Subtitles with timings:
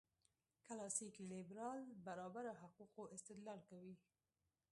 [0.65, 3.93] کلاسیک لېبرال برابرو حقوقو استدلال کوي.